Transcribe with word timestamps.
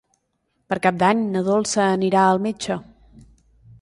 Per 0.71 0.77
Cap 0.85 0.97
d'Any 1.03 1.21
na 1.37 1.43
Dolça 1.49 1.85
anirà 1.99 2.25
al 2.31 2.43
metge. 2.47 2.79